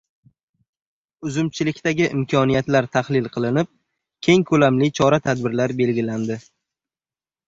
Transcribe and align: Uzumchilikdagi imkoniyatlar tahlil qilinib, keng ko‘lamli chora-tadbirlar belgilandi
Uzumchilikdagi 1.31 2.07
imkoniyatlar 2.15 2.87
tahlil 2.97 3.27
qilinib, 3.35 3.69
keng 4.29 4.47
ko‘lamli 4.53 4.89
chora-tadbirlar 5.01 5.75
belgilandi 5.83 6.39